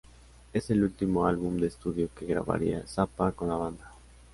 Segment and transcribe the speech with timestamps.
[0.51, 3.91] Es el último álbum de estudio que grabaría Zappa con la banda.